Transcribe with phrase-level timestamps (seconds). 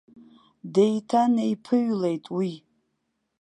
[0.73, 2.51] Деиҭанеиԥыҩлеит уи.